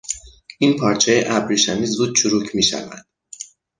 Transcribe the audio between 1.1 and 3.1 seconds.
ابریشمی زود چروک میشود.